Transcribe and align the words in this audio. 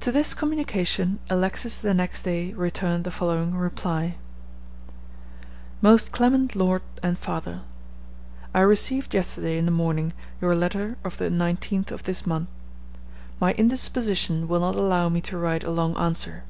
To 0.00 0.10
this 0.10 0.34
communication 0.34 1.20
Alexis 1.30 1.76
the 1.78 1.94
next 1.94 2.22
day 2.22 2.52
returned 2.54 3.04
the 3.04 3.12
following 3.12 3.54
reply: 3.54 4.16
"MOST 5.80 6.10
CLEMENT 6.10 6.56
LORD 6.56 6.82
AND 7.04 7.16
FATHER, 7.20 7.60
"I 8.52 8.62
received 8.62 9.14
yesterday 9.14 9.56
in 9.56 9.64
the 9.66 9.70
morning 9.70 10.12
your 10.40 10.56
letter 10.56 10.96
of 11.04 11.18
the 11.18 11.28
19th 11.30 11.92
of 11.92 12.02
this 12.02 12.26
month. 12.26 12.48
My 13.38 13.52
indisposition 13.52 14.48
will 14.48 14.58
not 14.58 14.74
allow 14.74 15.08
me 15.08 15.20
to 15.20 15.38
write 15.38 15.62
a 15.62 15.70
long 15.70 15.96
answer. 15.96 16.42